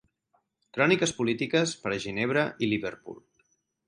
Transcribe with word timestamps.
Cròniques 0.77 1.11
polítiques 1.17 1.73
per 1.83 1.91
a 1.97 1.99
Ginebra 2.07 2.47
i 2.65 2.71
Liverpool. 2.73 3.21